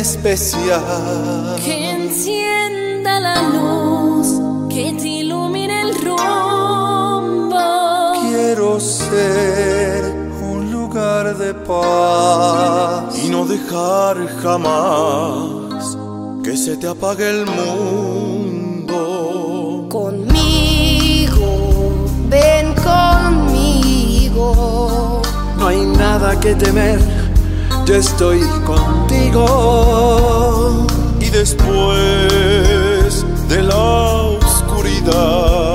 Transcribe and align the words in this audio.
especial. 0.00 1.56
Que 1.64 1.90
encienda 1.90 3.20
la 3.20 3.42
luz, 3.42 4.26
que 4.68 4.92
te 4.94 5.08
ilumine 5.08 5.82
el 5.82 5.94
rumbo. 5.94 7.60
Quiero 8.22 8.80
ser 8.80 10.02
un 10.42 10.72
lugar 10.72 11.36
de 11.36 11.54
paz 11.54 13.18
y 13.24 13.28
no 13.28 13.44
dejar 13.46 14.26
jamás 14.42 15.96
que 16.42 16.56
se 16.56 16.76
te 16.76 16.88
apague 16.88 17.28
el 17.28 17.44
mundo. 17.46 18.96
Conmigo, 19.90 21.48
ven 22.28 22.74
conmigo. 22.74 24.46
No 25.58 25.66
hay 25.66 25.84
nada 25.84 26.40
que 26.40 26.54
temer, 26.54 26.98
yo 27.86 27.94
estoy 27.94 28.40
contigo. 28.64 29.46
Y 31.20 31.30
después 31.30 33.24
de 33.48 33.62
la 33.62 33.76
oscuridad 33.76 35.69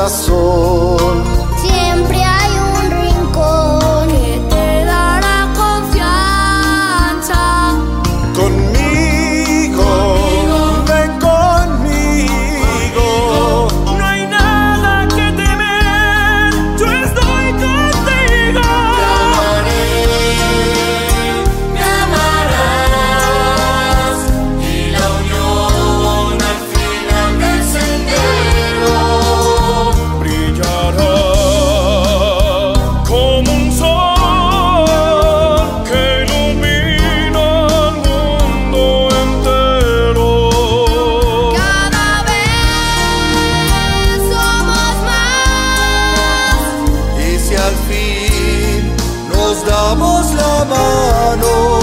coração. 0.00 0.89
damos 49.80 50.34
la 50.34 50.64
mano. 50.64 51.79